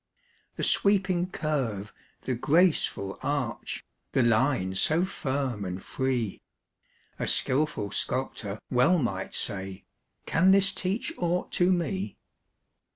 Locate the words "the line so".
4.13-5.05